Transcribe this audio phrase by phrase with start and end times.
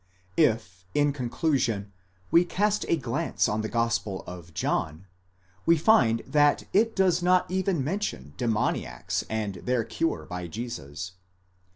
[0.37, 1.93] If in conclusion
[2.31, 5.05] we cast a glance on the gospel of John,
[5.67, 11.11] we find that it does not even mention demoniacs and their cure by Jesus.